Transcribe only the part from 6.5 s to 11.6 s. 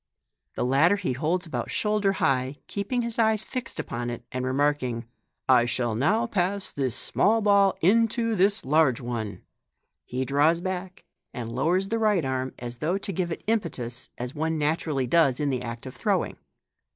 this small ball into this large one," he draws back and